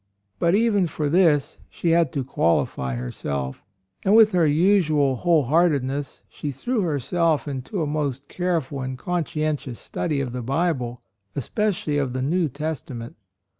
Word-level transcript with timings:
But 0.39 0.55
even 0.55 0.87
for 0.87 1.09
this 1.09 1.59
she 1.69 1.91
had 1.91 2.11
to 2.13 2.23
qualify 2.23 2.95
36 2.95 2.95
A 2.95 2.97
ROYAL 2.97 3.11
SON 3.11 3.43
herself, 3.53 3.63
and 4.03 4.15
with 4.15 4.31
her 4.31 4.47
usual 4.47 5.15
whole 5.17 5.43
heartedness 5.43 6.23
she 6.27 6.49
threw 6.49 6.81
herself 6.81 7.47
into 7.47 7.83
a 7.83 7.85
most 7.85 8.27
careful 8.27 8.81
and 8.81 8.97
conscientious 8.97 9.79
study 9.79 10.19
of 10.19 10.33
the 10.33 10.41
Bible, 10.41 11.01
especially 11.35 11.99
of 11.99 12.13
the 12.13 12.23
New 12.23 12.49
Testament. 12.49 13.15